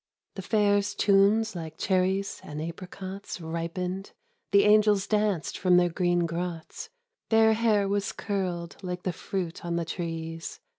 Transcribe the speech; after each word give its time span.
"The 0.35 0.41
Fair's 0.41 0.95
tunes 0.95 1.55
like 1.55 1.77
cherries 1.77 2.41
and 2.43 2.59
apricots 2.59 3.39
Ripened; 3.39 4.13
the 4.51 4.63
angels 4.63 5.05
danced 5.05 5.59
from 5.59 5.77
their 5.77 5.89
green 5.89 6.25
grots; 6.25 6.89
Their 7.29 7.53
hair 7.53 7.87
was 7.87 8.11
curled 8.11 8.77
like 8.81 9.03
the 9.03 9.13
fruit 9.13 9.63
on 9.63 9.75
the 9.75 9.85
trees. 9.85 10.59